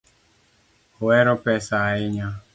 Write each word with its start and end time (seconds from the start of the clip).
Ohero 1.03 1.35
pesa 1.43 1.77
ahinya 1.93 2.27